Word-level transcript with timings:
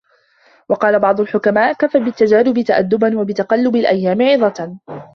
وَقَالَ 0.69 0.99
بَعْضُ 0.99 1.21
الْحُكَمَاءِ 1.21 1.73
كَفَى 1.73 1.99
بِالتَّجَارِبِ 1.99 2.61
تَأَدُّبًا 2.63 3.19
وَبِتَقَلُّبِ 3.19 3.75
الْأَيَّامِ 3.75 4.21
عِظَةً 4.21 4.77